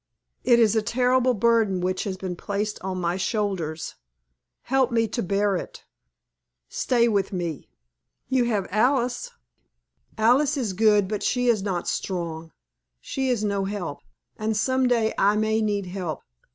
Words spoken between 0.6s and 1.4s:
a terrible